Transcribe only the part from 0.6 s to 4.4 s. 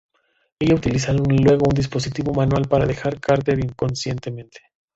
utiliza luego un dispositivo manual para dejar a Carter inconsciente.